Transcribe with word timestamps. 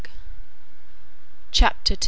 CHAPTER 1.51 1.93
II. 1.93 1.99